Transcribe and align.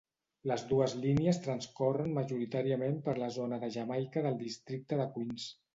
Les 0.51 0.61
dues 0.71 0.95
línies 1.03 1.41
transcorren 1.43 2.17
majoritàriament 2.17 2.99
per 3.09 3.17
la 3.23 3.31
zona 3.39 3.63
de 3.67 3.73
Jamaica 3.79 4.29
del 4.29 4.45
districte 4.45 5.05
de 5.05 5.13
Queens. 5.17 5.51